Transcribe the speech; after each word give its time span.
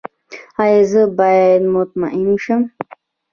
ایا 0.61 0.81
زه 0.91 1.01
باید 1.17 1.63
مطمئن 1.75 2.29
شم؟ 2.43 2.61